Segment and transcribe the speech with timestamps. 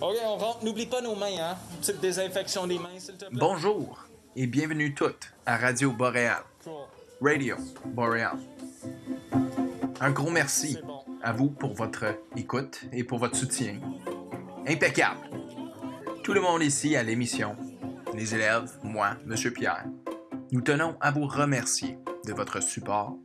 [0.00, 0.64] OK, on rentre.
[0.64, 1.56] N'oublie pas nos mains, hein?
[1.80, 3.38] Petite désinfection des mains, s'il te plaît.
[3.38, 6.42] Bonjour et bienvenue toutes à Radio Boréal.
[7.20, 8.38] Radio Boréal.
[10.00, 10.78] Un gros merci
[11.22, 13.78] à vous pour votre écoute et pour votre soutien.
[14.66, 15.20] Impeccable.
[16.22, 17.54] Tout le monde ici à l'émission,
[18.14, 19.84] les élèves, moi, Monsieur Pierre,
[20.52, 23.16] nous tenons à vous remercier de votre support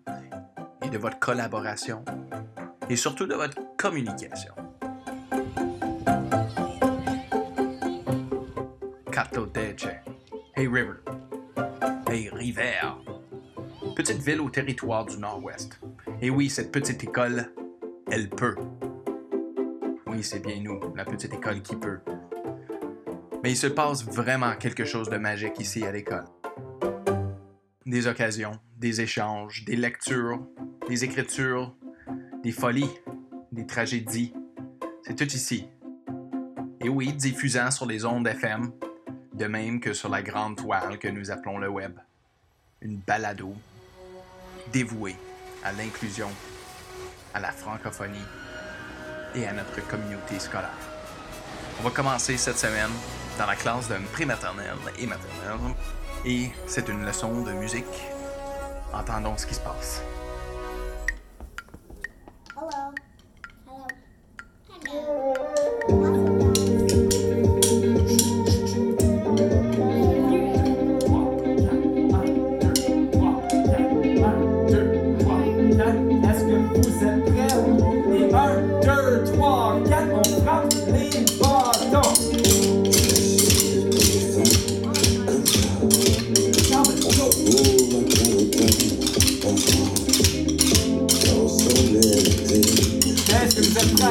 [0.83, 2.03] et de votre collaboration
[2.89, 4.53] et surtout de votre communication.
[9.15, 10.01] Catotece.
[10.57, 10.97] Hay River.
[12.09, 12.97] hey River.
[13.95, 15.79] Petite ville au territoire du Nord-Ouest.
[16.21, 17.49] Et oui, cette petite école,
[18.11, 18.57] elle peut.
[20.07, 22.01] Oui, c'est bien nous, la petite école qui peut.
[23.41, 26.25] Mais il se passe vraiment quelque chose de magique ici à l'école.
[27.85, 30.45] Des occasions, des échanges, des lectures,
[30.89, 31.73] des écritures,
[32.43, 32.91] des folies,
[33.53, 34.33] des tragédies.
[35.03, 35.69] C'est tout ici.
[36.81, 38.73] Et oui, diffusant sur les ondes FM,
[39.35, 41.99] de même que sur la grande toile que nous appelons le web.
[42.81, 43.53] Une balado
[44.71, 45.17] dévouée
[45.63, 46.29] à l'inclusion,
[47.33, 48.25] à la francophonie
[49.35, 50.69] et à notre communauté scolaire.
[51.81, 52.91] On va commencer cette semaine
[53.37, 55.75] dans la classe de prématernelle et maternelle
[56.25, 57.85] et c'est une leçon de musique.
[58.93, 60.01] Entendons ce qui se passe.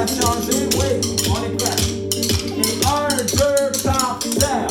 [0.05, 1.77] a changé, oui, on est prêt.
[2.59, 4.69] Et un, deux, partenaire.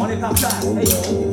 [0.00, 1.27] On est partenaire.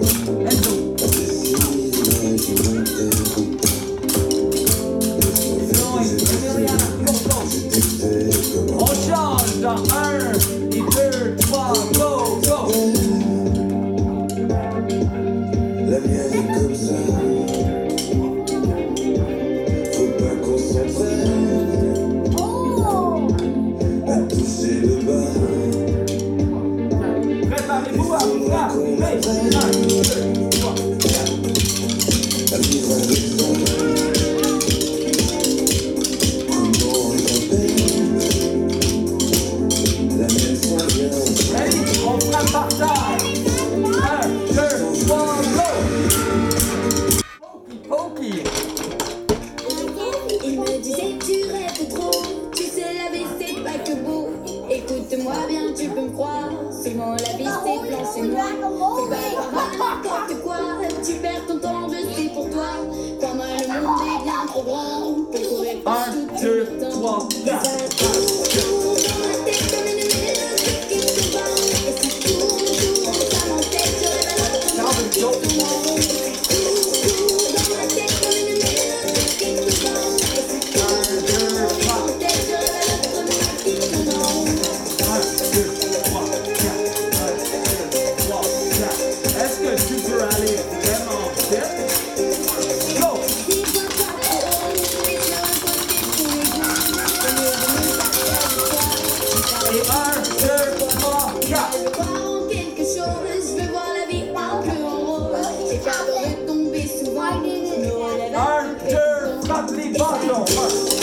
[109.98, 110.95] 八九二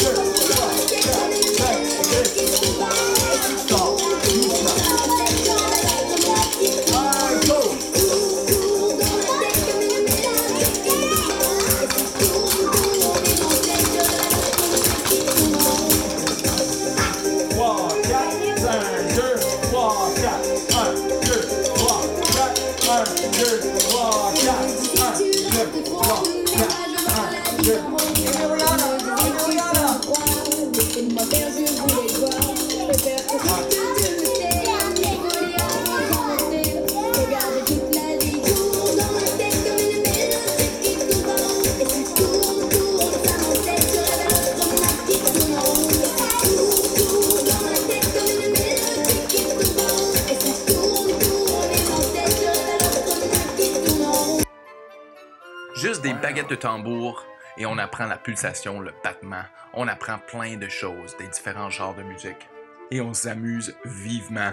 [56.03, 57.25] des baguettes de tambour
[57.57, 59.45] et on apprend la pulsation, le battement.
[59.73, 62.49] On apprend plein de choses des différents genres de musique.
[62.91, 64.53] et on s'amuse vivement.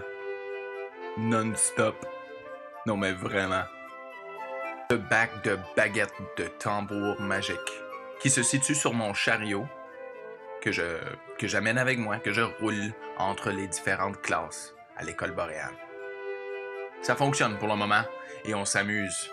[1.18, 2.06] Non-stop.
[2.86, 3.64] Non mais vraiment.
[4.90, 7.58] Le bac de baguette de tambour magique
[8.22, 9.68] qui se situe sur mon chariot
[10.62, 10.98] que je
[11.38, 15.76] que j'amène avec moi, que je roule entre les différentes classes à l'école boréale.
[17.02, 18.04] Ça fonctionne pour le moment
[18.46, 19.32] et on s'amuse.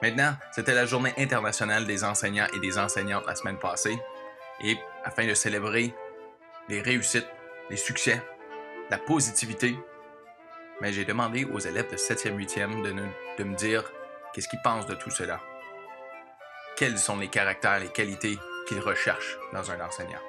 [0.00, 3.98] Maintenant, c'était la journée internationale des enseignants et des enseignantes la semaine passée
[4.60, 5.92] et afin de célébrer
[6.68, 7.26] les réussites,
[7.68, 8.22] les succès,
[8.90, 9.76] la positivité,
[10.80, 12.94] mais j'ai demandé aux élèves de 7e, 8e de,
[13.38, 13.90] de me dire
[14.32, 15.40] qu'est-ce qu'ils pensent de tout cela.
[16.76, 20.20] Quels sont les caractères, les qualités qu'ils recherchent dans un enseignant?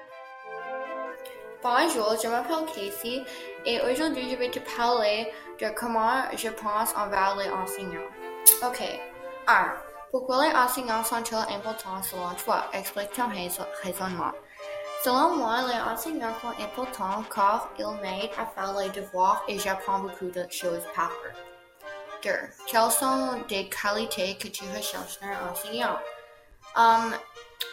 [1.62, 3.22] Bonjour, je m'appelle Casey
[3.66, 5.28] et aujourd'hui je vais te parler
[5.62, 8.08] de comment je pense envers les enseignants.
[8.64, 8.82] Ok.
[9.50, 9.74] 1.
[10.12, 12.66] Pourquoi les enseignants sont-ils importants selon toi?
[12.74, 13.50] Explique ton rais-
[13.84, 14.32] raisonnement.
[15.04, 20.00] Selon moi, les enseignants sont importants car ils m'aident à faire les devoirs et j'apprends
[20.00, 21.34] beaucoup de choses par eux.
[22.22, 22.30] 2.
[22.68, 25.98] Quelles sont des qualités que tu recherches dans un enseignant?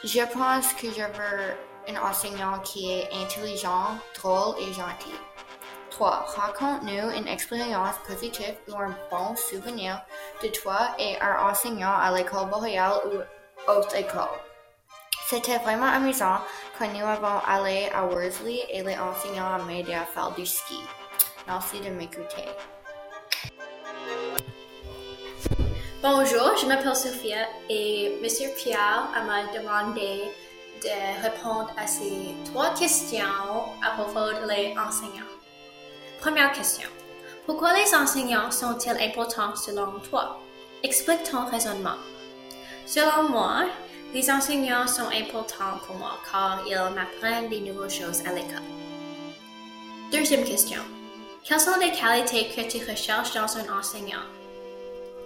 [0.04, 1.56] Je pense que je veux
[1.88, 5.14] un enseignant qui est intelligent, drôle et gentil.
[5.96, 6.26] 3.
[6.36, 9.98] Raconte-nous une expérience positive ou un bon souvenir
[10.42, 14.36] de toi et un enseignant à l'école boréale ou autre école.
[15.30, 16.38] C'était vraiment amusant
[16.78, 20.78] quand nous avons allé à Worsley et les enseignants ont aidé faire du ski.
[21.48, 22.44] Merci de m'écouter.
[26.02, 30.30] Bonjour, je m'appelle Sophia et Monsieur Pierre m'a demandé
[30.82, 33.24] de répondre à ces trois questions
[33.82, 35.35] à propos des enseignants.
[36.26, 36.88] Première question.
[37.46, 40.40] Pourquoi les enseignants sont-ils importants selon toi?
[40.82, 41.94] Explique ton raisonnement.
[42.84, 43.66] Selon moi,
[44.12, 48.66] les enseignants sont importants pour moi car ils m'apprennent des nouvelles choses à l'école.
[50.10, 50.80] Deuxième question.
[51.44, 54.26] Quelles sont les qualités que tu recherches dans un enseignant?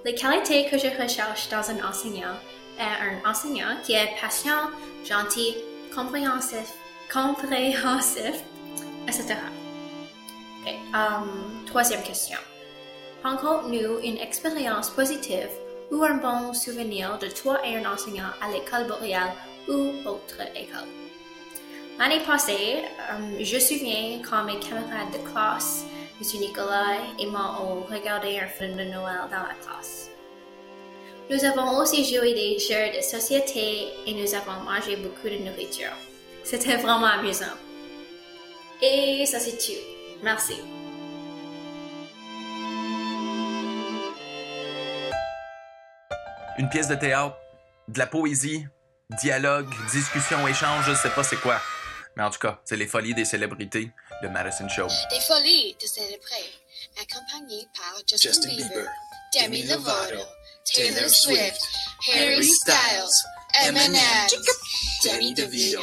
[0.05, 2.37] Les qualités que je recherche dans un enseignant
[2.79, 4.69] est un enseignant qui est patient,
[5.03, 5.57] gentil,
[5.95, 6.75] compréhensif,
[7.11, 8.45] compréhensif,
[9.09, 9.37] etc.
[10.63, 12.37] Ok, um, troisième question.
[13.25, 15.49] Rencontre-nous une expérience positive
[15.91, 19.33] ou un bon souvenir de toi et un enseignant à l'école boréale
[19.69, 20.89] ou autre école.
[21.99, 25.85] L'année passée, um, je me souviens quand mes camarades de classe
[26.21, 26.41] M.
[26.41, 30.11] Nicolas et moi ont regardé un film de Noël dans la classe.
[31.31, 35.97] Nous avons aussi joué des jeux de société et nous avons mangé beaucoup de nourriture.
[36.45, 37.57] C'était vraiment amusant.
[38.83, 40.00] Et ça c'est tout.
[40.23, 40.61] Merci.
[46.59, 47.37] Une pièce de théâtre,
[47.89, 48.67] de la poésie,
[49.23, 51.61] dialogue, discussion, échange, je sais pas c'est quoi.
[52.17, 53.91] Mais en tout cas, c'est les folies des célébrités
[54.23, 54.89] de Madison Show.
[55.11, 56.53] Des folies de célébrer,
[57.01, 58.91] accompagné par Justin, Justin Bieber, Bieber,
[59.35, 60.29] Demi Demi Lovato, Lovato,
[60.75, 61.63] Taylor Taylor Swift,
[62.13, 63.25] Harry Styles,
[63.65, 64.29] Eminem,
[65.05, 65.83] Danny DeVito,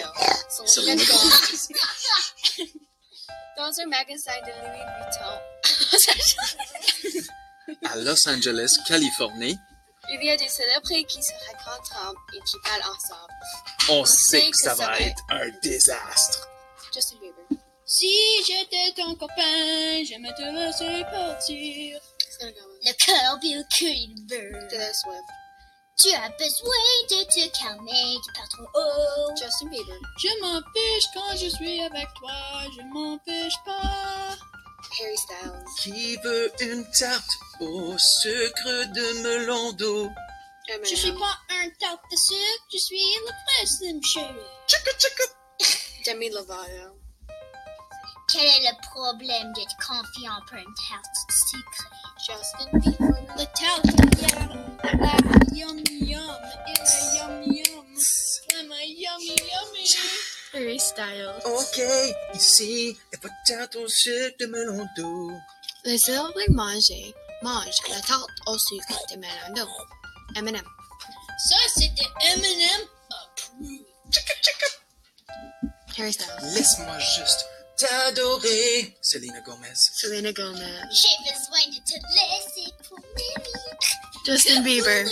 [0.65, 2.77] Selena Gomez.
[3.57, 5.35] Dans un magasin de Louis Vuitton,
[7.89, 9.57] À Los Angeles, Californie,
[10.09, 13.33] il y a des célébrités qui se rencontrent et qui parlent ensemble.
[13.89, 16.47] on sait que ça va être un désastre.
[16.93, 17.63] Justin Bieber.
[17.85, 18.13] Si
[18.47, 21.99] j'étais ton copain, j'aimerais te laisser partir.
[22.41, 24.67] Le cœur bien cuit le beurre.
[24.69, 25.23] Taylor Swift.
[25.99, 29.35] Tu as besoin de te calmer, tu pars trop haut.
[29.35, 29.99] Justin Bieber.
[30.19, 32.31] Je m'empêche quand je suis avec toi,
[32.75, 34.37] je m'empêche pas.
[35.01, 35.63] Harry Styles.
[35.79, 40.11] Qui veut une tarte au sucre de melon d'eau?
[40.83, 44.45] Je suis pas un tarte de sucre, je suis le prince de chérie.
[46.05, 46.99] Demi Lovato.
[48.31, 51.89] Quel est le problème d'être confiant pour une tarte de sucre?
[52.19, 53.17] Justin Bieber.
[53.35, 53.85] Le tarte
[54.21, 55.17] yum, la
[55.53, 57.85] yum yum, et la yum yum,
[58.59, 59.95] and la yummy yummy.
[60.53, 61.41] Harry Styles.
[61.45, 61.81] Ok,
[62.33, 65.31] ici, et pas de tarte au sucre de melon d'eau.
[65.83, 67.13] Les célébrités mangent,
[67.43, 69.69] mangent la tarte au sucre de melon d'eau.
[70.35, 70.65] Eminem.
[71.49, 73.85] Ça, c'était Eminem approved.
[75.97, 76.53] Harry Styles.
[76.53, 77.45] Laisse-moi juste
[77.77, 78.97] t'adorer.
[79.01, 79.73] Selena Gomez.
[79.75, 80.81] Selena Gomez.
[80.91, 82.99] J'ai besoin de te laisser pour
[84.27, 85.05] Justin Bieber.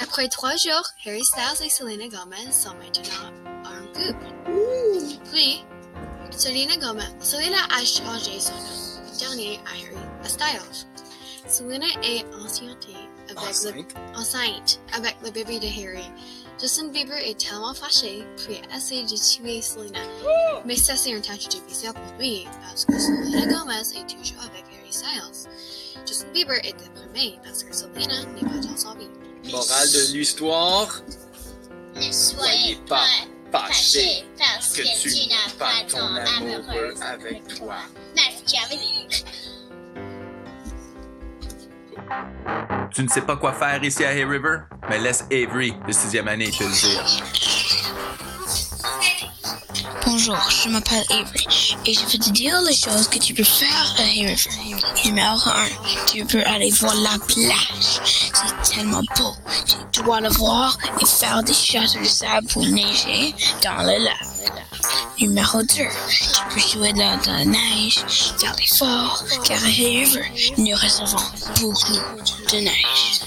[0.00, 3.28] Après trois jours, Harry Styles et Selena Gomez sont maintenant
[3.66, 4.32] en couple.
[5.30, 5.62] Puis,
[6.30, 10.86] Selena Gomez, Selena a changé son nom dernier à Harry à Styles.
[11.46, 12.88] Selena est enceinte
[13.28, 14.80] avec le Enceinte.
[14.94, 16.10] avec le bébé de Harry.
[16.58, 19.98] Justin Bieber est tellement fâché, puis essaie de tuer Selena.
[20.64, 24.64] Mais ça, c'est un tâche difficile pour lui, parce que Selena Gomez est toujours avec
[24.78, 25.50] Harry Styles.
[26.06, 27.03] Justin Bieber est déprimé
[27.42, 29.08] parce que Selena n'est pas dans sa vie.
[29.50, 31.00] Morale de l'histoire,
[31.94, 33.04] Ne soyez pas
[33.52, 37.76] fâchés parce que tu n'as pas ton amoureux avec toi.
[38.16, 39.24] Machiavélique.
[42.92, 44.58] Tu ne sais pas quoi faire ici à Hay River?
[44.88, 47.04] Mais laisse Avery, de sixième année, te le dire.
[50.16, 53.96] Bonjour, je m'appelle Avery et je vais te dire les choses que tu peux faire
[53.98, 54.48] à Hay River.
[55.04, 55.66] Numéro 1,
[56.06, 58.00] tu peux aller voir la plage.
[58.04, 59.34] C'est tellement beau.
[59.90, 64.14] Tu dois le voir et faire des châteaux de sable pour neiger dans le lac.
[65.20, 65.84] Numéro 2, tu
[66.50, 68.04] peux jouer dans, la neige,
[68.38, 70.22] faire des forts, car à River,
[70.56, 71.24] nous recevons
[71.60, 71.92] beaucoup
[72.52, 73.20] de neige.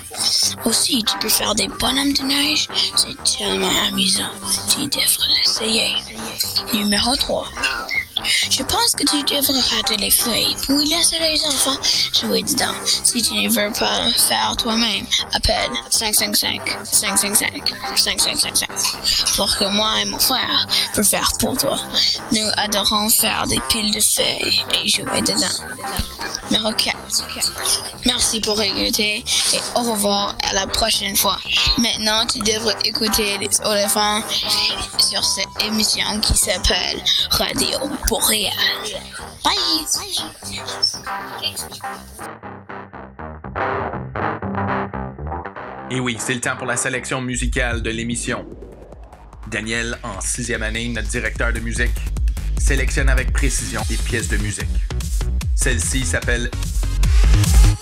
[0.65, 4.31] Aussi, tu peux faire des bonhommes de neige, c'est tellement amusant.
[4.69, 5.95] Tu devrais l'essayer.
[6.73, 7.45] Numéro 3.
[8.27, 11.77] Je pense que tu devrais rater les feuilles pour laisser les enfants
[12.13, 12.73] jouer dedans.
[13.03, 18.67] Si tu ne veux pas faire toi-même, appelle 555 555 5555
[19.35, 21.79] pour que moi et mon frère peut faire pour toi.
[22.31, 25.63] Nous adorons faire des piles de feuilles et jouer dedans.
[26.49, 26.97] Numéro 4.
[28.05, 31.37] Merci pour écouter et au revoir à la prochaine fois.
[31.77, 34.21] Maintenant, tu devrais écouter les éléphants
[34.97, 37.77] sur cette émission qui s'appelle Radio
[45.89, 48.45] Et oui, c'est le temps pour la sélection musicale de l'émission.
[49.49, 51.95] Daniel, en sixième année, notre directeur de musique,
[52.57, 54.67] sélectionne avec précision des pièces de musique.
[55.55, 56.49] Celle-ci s'appelle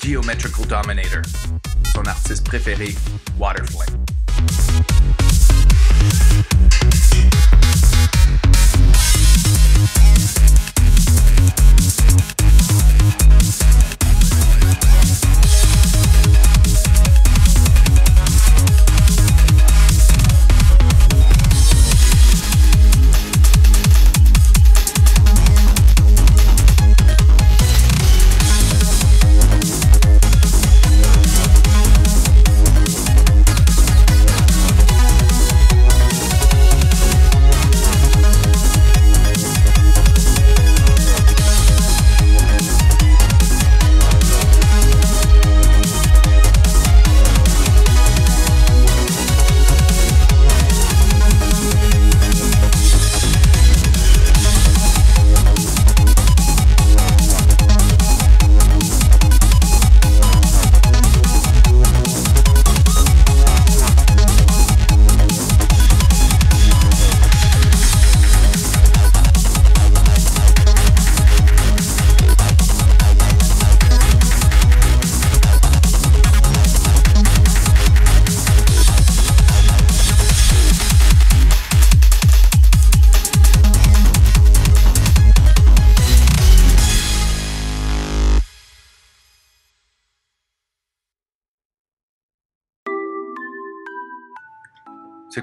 [0.04, 1.22] Geometrical Dominator.
[1.94, 2.96] Son artiste préféré,
[3.40, 4.05] Waterflame.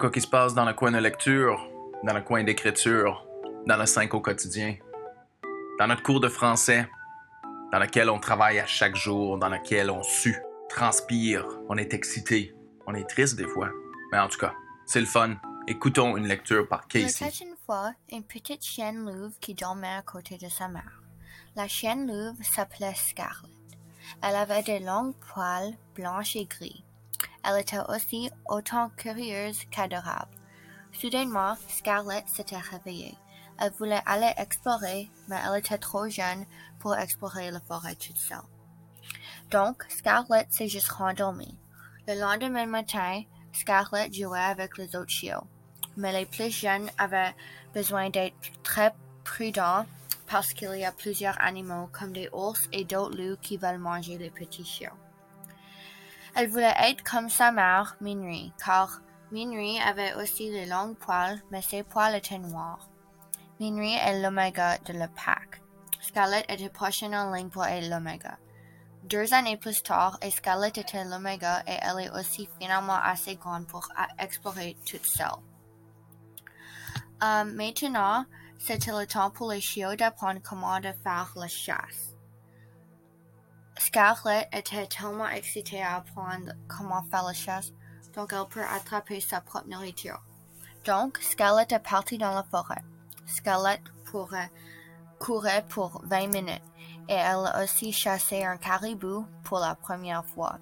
[0.02, 1.70] Quoi qui se passe dans le coin de lecture,
[2.02, 3.24] dans le coin d'écriture,
[3.68, 4.74] dans le 5 au quotidien,
[5.78, 6.88] dans notre cours de français,
[7.70, 12.52] dans lequel on travaille à chaque jour, dans lequel on sue, transpire, on est excité,
[12.88, 13.70] on est triste des fois.
[14.10, 14.54] Mais en tout cas,
[14.86, 15.36] c'est le fun.
[15.68, 17.28] Écoutons une lecture par Casey.
[17.28, 21.00] était une fois une petite chienne louve qui dormait à côté de sa mère.
[21.54, 23.52] La chienne louve s'appelait Scarlett.
[24.20, 26.84] Elle avait des longs poils blanches et gris.
[27.44, 30.30] Elle était aussi autant curieuse qu'adorable.
[30.92, 33.16] Soudainement, Scarlett s'était réveillée.
[33.58, 36.44] Elle voulait aller explorer, mais elle était trop jeune
[36.78, 38.38] pour explorer la forêt toute seule.
[39.50, 41.58] Donc, Scarlett s'est juste rendormie.
[42.06, 43.22] Le lendemain matin,
[43.52, 45.46] Scarlett jouait avec les autres chiots.
[45.96, 47.34] Mais les plus jeunes avaient
[47.74, 48.94] besoin d'être très
[49.24, 49.84] prudents
[50.26, 54.16] parce qu'il y a plusieurs animaux comme des ours et d'autres loups qui veulent manger
[54.16, 54.88] les petits chiots.
[56.34, 61.60] Elle voulait être comme sa mère, Minri, car Minri avait aussi les longs poils, mais
[61.60, 62.88] ses poils étaient noirs.
[63.60, 65.62] Minri est l'oméga de le pack.
[66.00, 68.38] Scarlett était prochaine en ligne pour être l'oméga.
[69.04, 73.66] Deux années plus tard, et Scarlett était l'oméga et elle est aussi finalement assez grande
[73.66, 75.26] pour explorer toute seule.
[77.22, 78.24] Euh, maintenant,
[78.58, 82.11] c'était le temps pour les chiots d'apprendre comment de faire la chasse.
[83.84, 87.72] Scarlett était tellement excitée à apprendre comment faire la chasse
[88.14, 90.22] donc elle peut attraper sa propre nourriture.
[90.84, 92.82] Donc, Scarlett est partie dans la forêt.
[93.26, 94.50] Scarlett pourrait
[95.18, 96.62] courir pour 20 minutes
[97.08, 100.58] et elle a aussi chassé un caribou pour la première fois.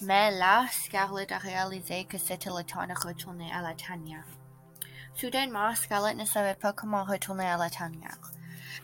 [0.00, 4.26] Mais là, Scarlett a réalisé que c'était le temps de retourner à la tanière.
[5.14, 8.18] Soudainement, Scarlett ne savait pas comment retourner à la tanière.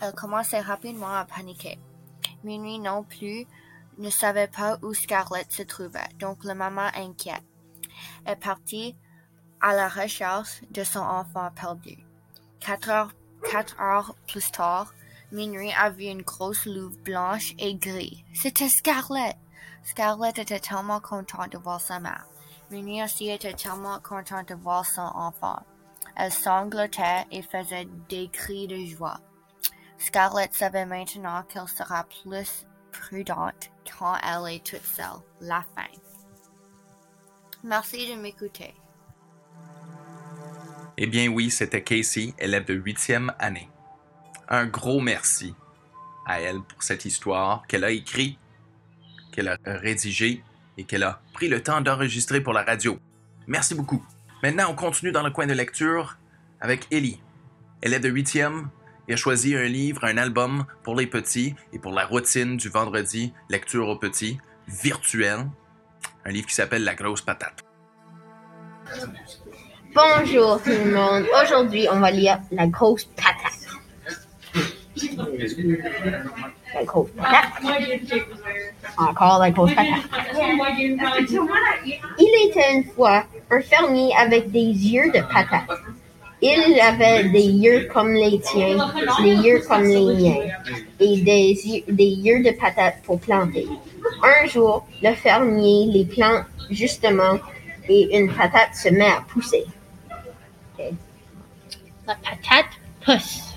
[0.00, 1.78] Elle commençait rapidement à paniquer.
[2.42, 3.46] Minuit non plus
[3.98, 7.44] ne savait pas où Scarlett se trouvait, donc la maman inquiète
[8.26, 8.96] est partie
[9.60, 11.98] à la recherche de son enfant perdu.
[12.60, 12.90] Quatre
[13.80, 14.92] heures, plus tard,
[15.32, 18.18] Minuit a vu une grosse louve blanche et grise.
[18.34, 19.36] C'était Scarlett.
[19.82, 22.26] Scarlett était tellement contente de voir sa mère.
[22.70, 25.62] Minuit aussi était tellement contente de voir son enfant.
[26.16, 29.20] Elle sanglotait et faisait des cris de joie.
[29.98, 32.66] Scarlett savait maintenant qu'elle sera plus
[33.00, 35.20] prudente quand elle est toute seule.
[35.40, 35.88] La fin.
[37.62, 38.74] Merci de m'écouter.
[40.96, 43.68] Eh bien oui, c'était Casey, élève de huitième année.
[44.48, 45.54] Un gros merci
[46.26, 48.38] à elle pour cette histoire qu'elle a écrite,
[49.32, 50.44] qu'elle a rédigée
[50.76, 52.98] et qu'elle a pris le temps d'enregistrer pour la radio.
[53.46, 54.04] Merci beaucoup.
[54.42, 56.18] Maintenant, on continue dans le coin de lecture
[56.60, 57.20] avec Ellie.
[57.82, 58.70] Est de huitième
[59.08, 62.68] et a choisi un livre, un album pour les petits et pour la routine du
[62.68, 65.46] vendredi, lecture aux petits, virtuel.
[66.24, 67.60] Un livre qui s'appelle La grosse patate.
[69.94, 71.26] Bonjour tout le monde.
[71.42, 73.36] Aujourd'hui, on va lire La grosse patate.
[76.74, 77.62] La grosse patate.
[78.96, 80.02] Encore la grosse patate.
[82.18, 85.78] Il était une fois un fermier avec des yeux de patate.
[86.46, 88.76] Il avait des yeux comme les tiens,
[89.22, 90.46] des yeux comme les miens,
[91.00, 93.66] et des yeux, des yeux de patate pour planter.
[94.22, 97.38] Un jour, le fermier les plante justement
[97.88, 99.64] et une patate se met à pousser.
[102.06, 102.66] La patate
[103.02, 103.54] pousse.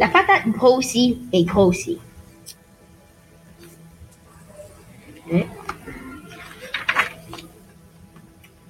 [0.00, 2.00] La patate grossit et grossit.
[5.30, 5.65] Ok.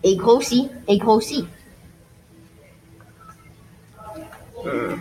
[0.08, 1.44] Et grossit et grossit.
[4.64, 4.94] Hmm.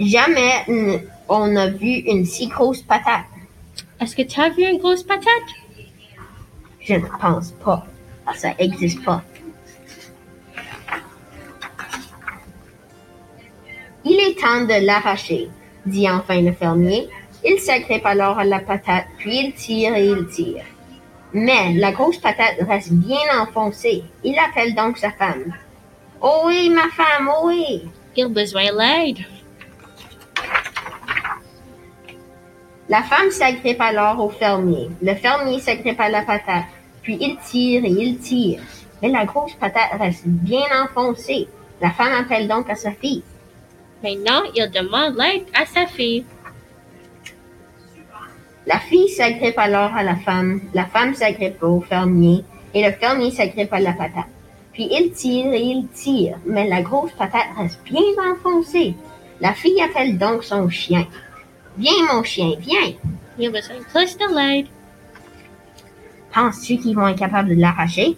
[0.00, 0.66] Jamais
[1.28, 3.26] on n'a vu une si grosse patate.
[4.00, 5.50] Est-ce que tu as vu une grosse patate?
[6.80, 7.86] Je ne pense pas.
[8.34, 9.22] Ça n'existe pas.
[14.04, 15.48] Il est temps de l'arracher,
[15.86, 17.08] dit enfin le fermier.
[17.44, 20.64] Il s'agrippe alors à la patate, puis il tire et il tire.
[21.34, 24.04] Mais la grosse patate reste bien enfoncée.
[24.22, 25.52] Il appelle donc sa femme.
[26.20, 27.82] Oh oui, ma femme, oh oui.
[28.16, 29.18] Il a besoin d'aide.
[32.88, 34.90] La femme s'agrippe alors au fermier.
[35.02, 36.66] Le fermier s'agrippe à la patate,
[37.02, 38.60] puis il tire et il tire.
[39.02, 41.48] Mais la grosse patate reste bien enfoncée.
[41.80, 43.24] La femme appelle donc à sa fille.
[44.04, 46.24] Maintenant, il demande l'aide à sa fille.
[48.66, 53.30] La fille s'agrippe alors à la femme, la femme s'agrippe au fermier et le fermier
[53.30, 54.24] s'agrippe à la patate.
[54.72, 58.00] Puis il tire et il tire, mais la grosse patate reste bien
[58.32, 58.94] enfoncée.
[59.40, 61.06] La fille appelle donc son chien.
[61.76, 62.94] Viens mon chien, viens.
[63.38, 64.66] Il a besoin plus de l'aide.
[66.32, 68.16] Penses-tu qu'ils vont être capables de l'arracher?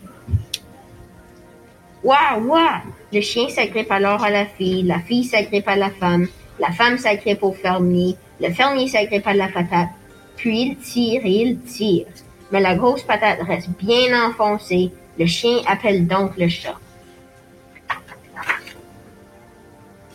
[2.04, 2.82] Ouah, ouah!
[3.12, 6.28] Le chien s'agrippe alors à la fille, la fille s'agrippe à la femme,
[6.58, 9.88] la femme s'agrippe au fermier, le fermier s'agrippe à la patate,
[10.36, 12.06] puis il tire il tire.
[12.52, 14.90] Mais la grosse patate reste bien enfoncée.
[15.18, 16.76] Le chien appelle donc le chat.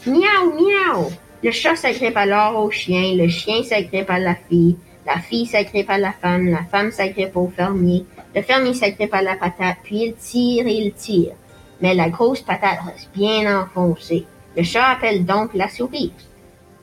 [0.05, 1.11] Miaou, miaou!
[1.43, 5.89] Le chat s'agrippe alors au chien, le chien s'agrippe à la fille, la fille s'agrippe
[5.89, 8.05] à la femme, la femme s'agrippe au fermier,
[8.35, 11.33] le fermier s'agrippe à la patate, puis il tire il tire.
[11.81, 14.25] Mais la grosse patate reste bien enfoncée.
[14.55, 16.13] Le chat appelle donc la souris.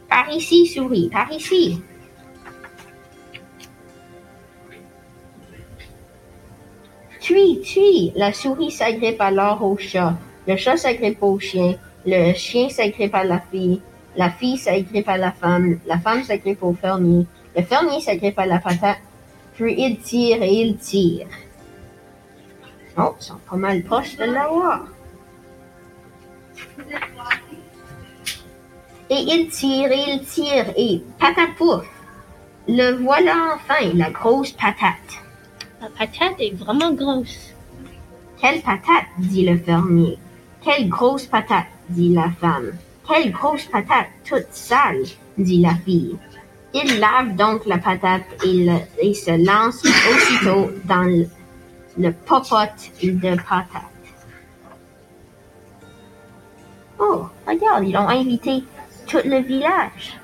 [0.08, 1.80] Par ici, souris, par ici.
[7.28, 10.14] Tui, tui, la souris s'agrippe alors au chat.
[10.46, 11.74] Le chat s'agrippe au chien.
[12.06, 13.82] Le chien s'agrippe à la fille.
[14.16, 15.78] La fille s'agrippe à la femme.
[15.84, 17.26] La femme s'agrippe au fermier.
[17.54, 18.96] Le fermier s'agrippe à la patate.
[19.52, 21.26] Puis il tire et il tire.
[22.96, 24.86] Oh, ils sont pas mal proches de l'avoir.
[29.10, 31.86] Et il tire et il tire et patapouf.
[32.68, 35.27] Le voilà enfin, la grosse patate.
[35.80, 37.54] La patate est vraiment grosse.
[38.40, 40.18] Quelle patate, dit le fermier.
[40.64, 42.72] Quelle grosse patate, dit la femme.
[43.06, 45.04] Quelle grosse patate, toute sale,
[45.36, 46.16] dit la fille.
[46.74, 51.28] Il lave donc la patate et, se lance aussitôt dans le,
[51.96, 53.82] le popote de patate.
[56.98, 58.64] Oh, regarde, ils ont invité
[59.06, 60.18] tout le village.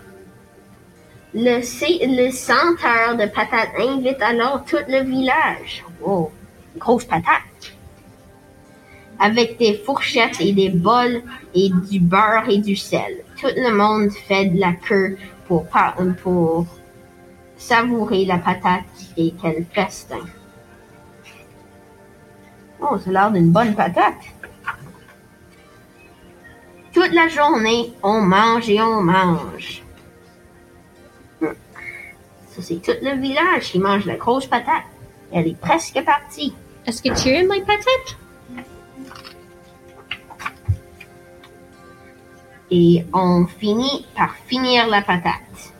[1.36, 5.84] Le, senteur de patate invite alors tout le village.
[6.00, 6.30] Oh,
[6.78, 7.74] grosse patate.
[9.18, 13.24] Avec des fourchettes et des bols et du beurre et du sel.
[13.40, 15.16] Tout le monde fait de la queue
[15.48, 15.66] pour,
[16.22, 16.66] pour
[17.56, 18.84] savourer la patate
[19.16, 20.24] et quel festin.
[22.80, 24.22] Oh, ça a l'air d'une bonne patate.
[26.92, 29.83] Toute la journée, on mange et on mange.
[32.54, 34.84] Ça, c'est tout le village qui mange la grosse patate.
[35.32, 36.54] Elle est presque partie.
[36.86, 38.16] Est-ce que tu aimes les patates?
[42.70, 45.72] Et on finit par finir la patate.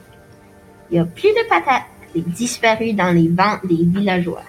[0.91, 1.85] Il n'y a plus de patates.
[2.15, 4.43] Elle est disparue dans les ventes des villageois.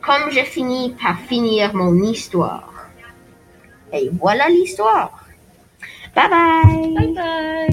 [0.00, 2.88] Comme je finis par finir mon histoire.
[3.92, 5.24] Et voilà l'histoire.
[6.14, 6.94] Bye bye.
[6.94, 7.70] Bye bye.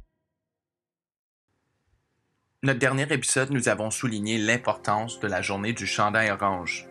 [2.67, 6.85] Notre dernier épisode, nous avons souligné l'importance de la journée du chandail orange.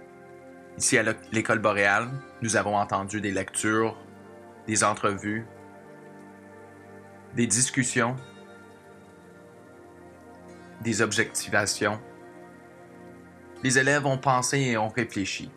[0.78, 2.08] Ici à l'école boréale,
[2.40, 3.94] nous avons entendu des lectures,
[4.66, 5.44] des entrevues,
[7.34, 8.16] des discussions,
[10.80, 12.00] des objectivations.
[13.62, 15.50] Les élèves ont pensé et ont réfléchi.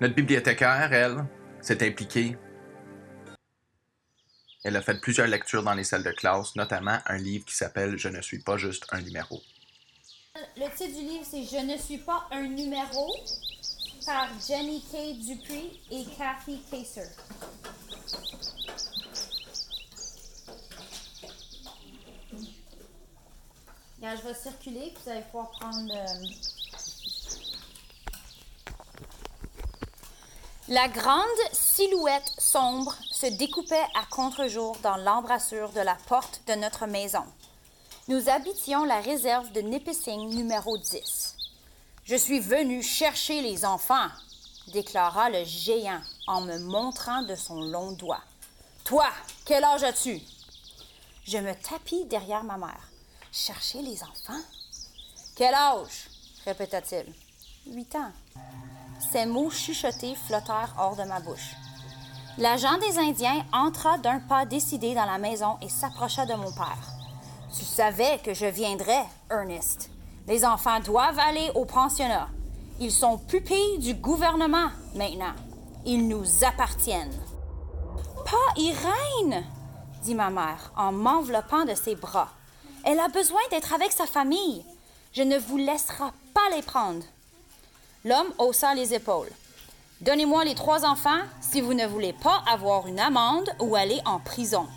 [0.00, 1.24] Notre bibliothécaire, elle,
[1.60, 2.38] s'est impliquée.
[4.64, 7.98] Elle a fait plusieurs lectures dans les salles de classe, notamment un livre qui s'appelle
[7.98, 9.42] Je ne suis pas juste un numéro.
[10.56, 13.14] Le titre du livre, c'est Je ne suis pas un numéro
[14.06, 15.18] par Jenny K.
[15.18, 16.60] Dupuis et Kathy.
[23.98, 26.53] Regarde, je vais circuler, vous allez pouvoir prendre le...
[30.68, 31.22] La grande
[31.52, 37.22] silhouette sombre se découpait à contre-jour dans l'embrasure de la porte de notre maison.
[38.08, 41.36] Nous habitions la réserve de Nipissing numéro 10.
[42.04, 44.08] Je suis venu chercher les enfants,
[44.72, 48.22] déclara le géant en me montrant de son long doigt.
[48.84, 49.08] Toi,
[49.44, 50.18] quel âge as-tu?
[51.26, 52.88] Je me tapis derrière ma mère.
[53.30, 54.42] Chercher les enfants?
[55.36, 56.08] Quel âge?
[56.46, 57.12] répéta-t-il.
[57.70, 58.12] Huit ans.
[58.98, 61.56] Ces mots chuchotés flottèrent hors de ma bouche.
[62.38, 66.94] L'agent des Indiens entra d'un pas décidé dans la maison et s'approcha de mon père.
[67.56, 69.90] Tu savais que je viendrais, Ernest.
[70.26, 72.28] Les enfants doivent aller au pensionnat.
[72.80, 75.34] Ils sont pupilles du gouvernement maintenant.
[75.86, 77.14] Ils nous appartiennent.
[78.24, 79.44] Pas Irène,
[80.02, 82.30] dit ma mère en m'enveloppant de ses bras.
[82.84, 84.64] Elle a besoin d'être avec sa famille.
[85.12, 87.04] Je ne vous laisserai pas les prendre.
[88.06, 89.30] L'homme haussa les épaules.
[90.02, 94.18] Donnez-moi les trois enfants si vous ne voulez pas avoir une amende ou aller en
[94.18, 94.68] prison.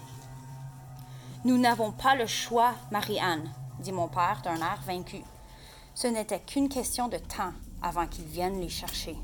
[1.43, 5.21] Nous n'avons pas le choix, Marie-Anne, dit mon père d'un air vaincu.
[5.93, 9.17] Ce n'était qu'une question de temps avant qu'ils viennent les chercher.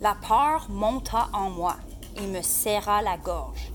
[0.00, 1.76] La peur monta en moi
[2.16, 3.72] et me serra la gorge.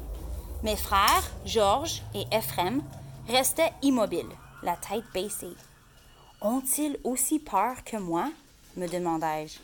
[0.63, 2.81] Mes frères, Georges et Ephrem,
[3.27, 5.55] restaient immobiles, la tête baissée.
[6.41, 8.31] Ont-ils aussi peur que moi?
[8.77, 9.59] Me demandai-je.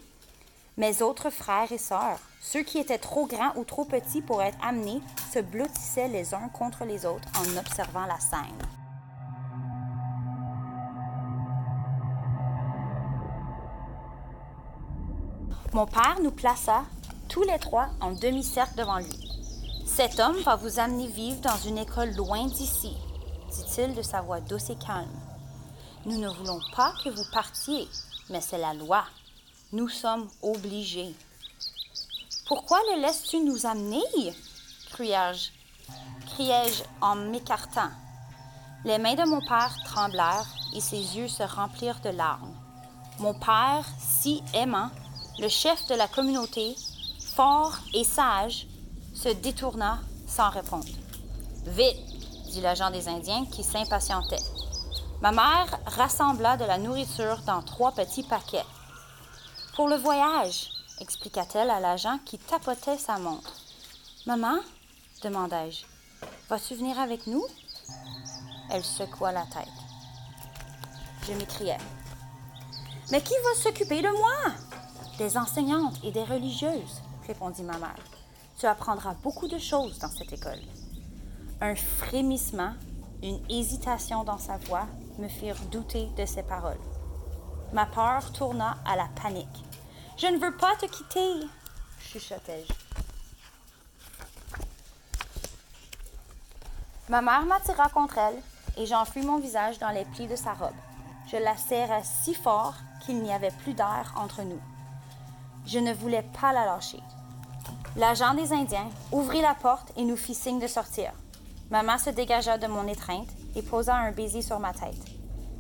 [0.78, 4.58] Mes autres frères et sœurs, ceux qui étaient trop grands ou trop petits pour être
[4.64, 5.02] amenés,
[5.34, 8.62] se blottissaient les uns contre les autres en observant la scène.
[15.74, 16.84] Mon père nous plaça
[17.28, 19.32] tous les trois en demi-cercle devant lui.
[19.86, 22.96] Cet homme va vous amener vivre dans une école loin d'ici,
[23.52, 25.10] dit-il de sa voix douce et calme.
[26.06, 27.88] Nous ne voulons pas que vous partiez,
[28.30, 29.04] mais c'est la loi.
[29.72, 31.16] Nous sommes obligés.
[32.48, 34.02] Pourquoi le laisses-tu nous amener?
[34.92, 35.52] criai-je,
[36.28, 37.92] criai-je en m'écartant.
[38.86, 42.56] Les mains de mon père tremblèrent et ses yeux se remplirent de larmes.
[43.20, 44.90] Mon père, si aimant,
[45.40, 46.76] le chef de la communauté,
[47.36, 48.68] fort et sage,
[49.14, 50.86] se détourna sans répondre.
[51.66, 51.98] Vite,
[52.52, 54.44] dit l'agent des Indiens qui s'impatientait.
[55.20, 58.66] Ma mère rassembla de la nourriture dans trois petits paquets.
[59.76, 60.70] Pour le voyage,
[61.02, 63.52] expliqua-t-elle à l'agent qui tapotait sa montre.
[64.28, 64.60] Maman,
[65.24, 65.86] demandai-je,
[66.50, 67.44] vas-tu venir avec nous?
[68.70, 69.68] Elle secoua la tête.
[71.24, 71.78] Je m'écriai.
[73.10, 74.54] Mais qui va s'occuper de moi?
[75.18, 78.04] Des enseignantes et des religieuses, répondit ma mère.
[78.60, 80.62] Tu apprendras beaucoup de choses dans cette école.
[81.60, 82.74] Un frémissement
[83.24, 84.86] Une hésitation dans sa voix
[85.18, 86.80] me firent douter de ses paroles.
[87.74, 89.66] Ma peur tourna à la panique.
[90.18, 91.48] Je ne veux pas te quitter,
[92.00, 92.74] chuchotai-je.
[97.10, 98.42] Ma mère m'attira contre elle
[98.78, 100.76] et j'enfuis mon visage dans les plis de sa robe.
[101.32, 102.76] Je la serrai si fort
[103.06, 104.62] qu'il n'y avait plus d'air entre nous.
[105.66, 107.02] Je ne voulais pas la lâcher.
[107.96, 111.12] L'agent des Indiens ouvrit la porte et nous fit signe de sortir.
[111.70, 115.04] Maman se dégagea de mon étreinte et posa un baiser sur ma tête.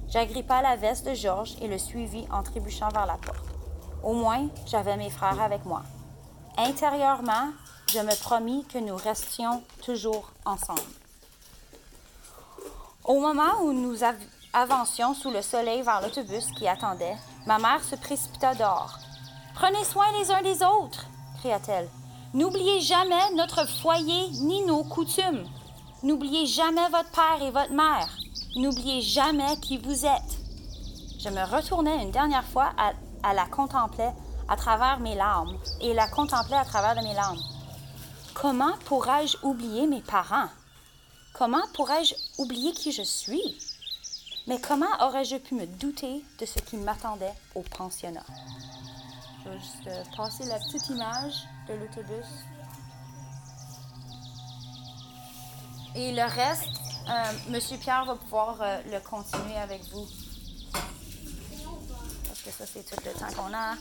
[0.10, 3.44] J'agrippa la veste de Georges et le suivis en trébuchant vers la porte.
[4.04, 5.82] Au moins, j'avais mes frères avec moi.
[6.58, 7.50] Intérieurement,
[7.92, 10.82] je me promis que nous restions toujours ensemble.
[13.04, 14.16] Au moment où nous av-
[14.54, 18.98] avancions sous le soleil vers l'autobus qui attendait, ma mère se précipita dehors.
[19.56, 21.06] Prenez soin les uns des autres,
[21.40, 21.90] cria-t-elle.
[22.34, 25.46] N'oubliez jamais notre foyer ni nos coutumes.
[26.08, 28.08] N'oubliez jamais votre père et votre mère.
[28.56, 30.38] N'oubliez jamais qui vous êtes.
[31.20, 34.13] Je me retournai une dernière fois à, la contemplais
[34.48, 37.41] à travers mes larmes et la contemplais à travers de mes larmes.
[38.34, 40.48] Comment pourrais-je oublier mes parents?
[41.34, 43.58] Comment pourrais-je oublier qui je suis?
[44.48, 48.24] Mais comment aurais-je pu me douter de ce qui m'attendait au pensionnat?
[49.43, 52.26] Je vais juste euh, passer la petite image de l'autobus.
[55.98, 56.70] Et le reste,
[57.10, 60.06] euh, Monsieur Pierre va pouvoir euh, le continuer avec vous.
[62.28, 63.74] Parce que ça, c'est tout le temps qu'on a.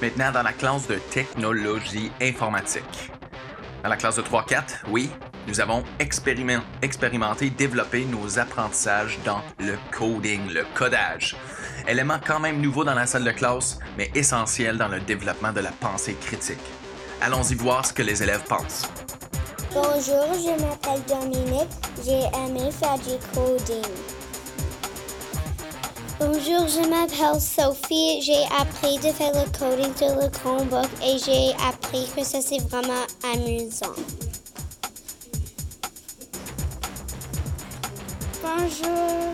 [0.00, 3.10] Maintenant, dans la classe de technologie informatique.
[3.82, 5.10] Dans la classe de 3-4, oui,
[5.48, 11.34] nous avons expériment- expérimenté, développé nos apprentissages dans le coding, le codage.
[11.88, 15.60] Élément quand même nouveau dans la salle de classe, mais essentiel dans le développement de
[15.60, 16.60] la pensée critique.
[17.24, 18.82] Allons-y voir ce que les élèves pensent.
[19.72, 21.70] Bonjour, je m'appelle Dominique.
[22.04, 23.92] J'ai aimé faire du coding.
[26.18, 28.22] Bonjour, je m'appelle Sophie.
[28.22, 32.60] J'ai appris de faire le coding sur le Chromebook et j'ai appris que ça c'est
[32.68, 33.94] vraiment amusant.
[38.42, 39.32] Bonjour,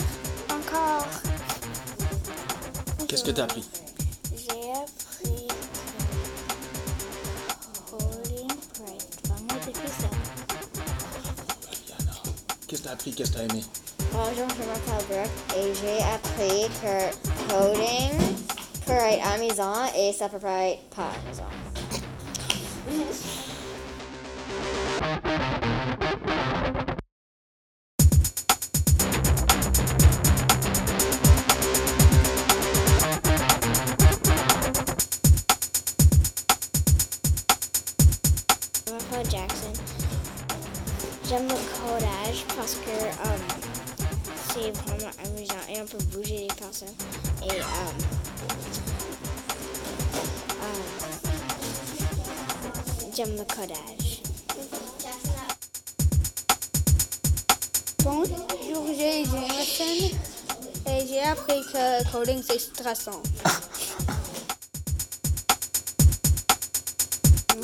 [0.50, 1.06] encore.
[3.08, 3.64] Qu'est-ce que tu as appris?
[12.68, 13.12] Qu'est-ce que tu as appris?
[13.14, 13.64] Qu'est-ce que tu as aimé?
[14.12, 16.94] Bonjour, je m'appelle Brooke et j'ai appris que
[17.48, 18.12] coding
[18.84, 21.44] peut être amusant et ça peut pas être pas amusant.
[39.30, 39.97] Jackson.
[41.28, 43.38] J'aime le codage parce que euh,
[44.52, 46.94] c'est vraiment amusant et on peut bouger les personnes.
[47.44, 47.64] Et euh,
[50.62, 50.80] euh,
[53.14, 54.22] j'aime le codage.
[58.04, 60.16] Bonjour, j'ai Jameson
[60.86, 63.22] et j'ai appris que coding c'est stressant.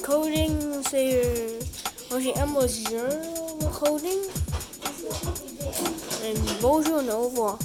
[0.03, 1.23] coding, c'est.
[1.25, 1.61] euh,
[2.11, 3.09] Moi j'ai aimé le jeu,
[3.85, 4.23] coding.
[6.61, 7.59] Bonjour, au revoir.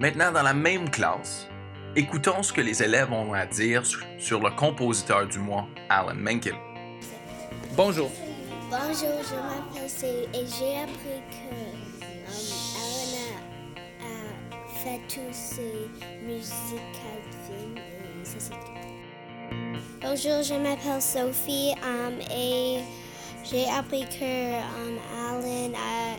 [0.00, 1.46] Maintenant, dans la même classe,
[1.94, 3.84] écoutons ce que les élèves ont à dire
[4.18, 6.54] sur- le compositeur du mois, Alan Menken.
[7.76, 8.10] Bonjour.
[8.70, 8.94] Bonjour,
[9.28, 12.79] je m'appelle Céline et j'ai appris que euh,
[17.76, 18.56] et ça c'est tout.
[20.00, 22.78] Bonjour, je m'appelle Sophie um, et
[23.44, 26.16] j'ai appris que um, Alan a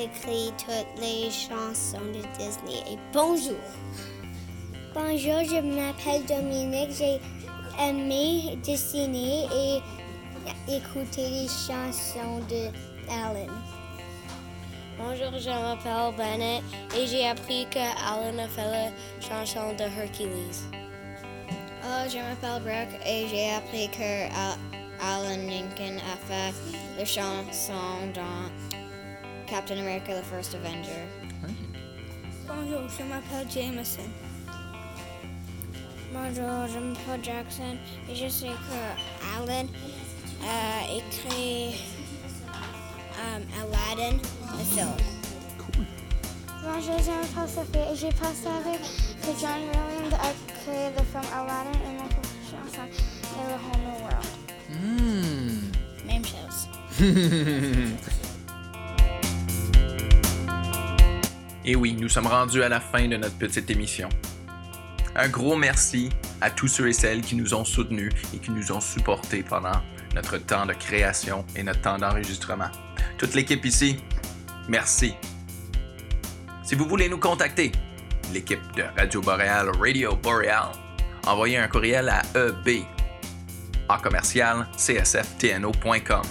[0.00, 2.80] écrit toutes les chansons de Disney.
[2.90, 3.56] Et bonjour!
[4.94, 6.92] Bonjour, je m'appelle Dominique.
[6.96, 7.20] J'ai
[7.82, 9.80] aimé dessiner et
[10.68, 12.68] écouter les chansons de
[13.10, 13.52] Alan.
[15.02, 16.62] Bonjour, je m'appelle Bennett
[16.96, 20.60] et j'ai appris que Alan a fait la chanson de Hercules.
[21.84, 24.58] Oh, je m'appelle Brooke et j'ai appris que Al-
[25.00, 26.54] Alan Lincoln a fait
[26.96, 27.72] la chanson
[28.14, 28.48] dans
[29.48, 31.02] Captain America the First Avenger.
[32.46, 34.08] Bonjour, je m'appelle Jameson.
[36.12, 37.76] Bonjour, je m'appelle Jackson
[38.08, 39.66] et je sais que Alan
[40.44, 41.74] a écrit
[43.34, 44.16] um, Aladdin,
[44.58, 44.88] le film.
[46.64, 48.80] Bonjour, je m'appelle Sophie et j'ai passé avec
[49.40, 52.08] John Williams à créer le film Aladdin et mon
[52.50, 54.30] chanson est le Whole New World.
[54.70, 55.60] Hmm.
[56.06, 56.58] Même chose.
[61.64, 64.08] Et oui, nous sommes rendus à la fin de notre petite émission.
[65.14, 66.08] Un gros merci
[66.40, 69.80] à tous ceux et celles qui nous ont soutenus et qui nous ont supportés pendant
[70.14, 72.70] notre temps de création et notre temps d'enregistrement.
[73.22, 73.98] Toute l'équipe ici,
[74.68, 75.14] merci.
[76.64, 77.70] Si vous voulez nous contacter,
[78.32, 80.72] l'équipe de Radio Boréal, Radio Boreal,
[81.28, 82.82] envoyez un courriel à eb
[83.88, 86.22] en commercial csftno.com.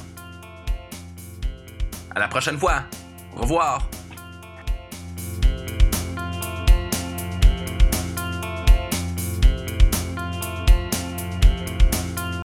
[2.13, 2.84] À la prochaine fois.
[3.38, 3.89] Au revoir.